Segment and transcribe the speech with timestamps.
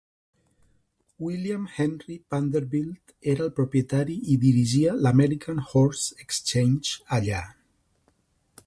[1.19, 7.45] William Henry Vanderbilt era el propietari i dirigia l'American Horse Exchange allà.